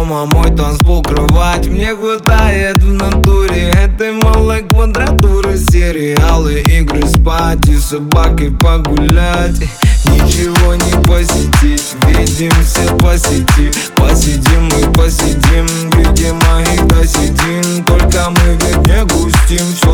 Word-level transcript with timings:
дома 0.00 0.24
мой 0.24 0.50
танцпол 0.56 1.02
кровать. 1.02 1.66
Мне 1.66 1.94
хватает 1.94 2.82
в 2.82 2.92
натуре 2.92 3.70
этой 3.70 4.12
малой 4.12 4.62
квадратуры. 4.62 5.58
Сериалы, 5.58 6.60
игры, 6.60 7.06
спать 7.06 7.68
и 7.68 7.76
собаки 7.76 8.48
погулять. 8.48 9.60
Ничего 10.06 10.74
не 10.74 11.06
посетить, 11.06 11.94
видимся 12.06 12.94
по 12.96 13.16
сети. 13.18 13.70
Посидим 13.96 14.68
и 14.68 14.92
посидим, 14.96 15.66
где 15.90 16.30
и 16.30 16.88
досидим. 16.88 17.84
Только 17.84 18.30
мы 18.30 18.58
ведь 18.60 18.78
не 18.86 19.04
густим, 19.04 19.66
все 19.76 19.89